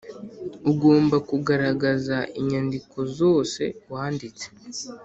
ugomba 0.71 1.15
kugaragaza 1.29 2.17
inyandikozose 2.39 3.63
wanditse 3.91 4.45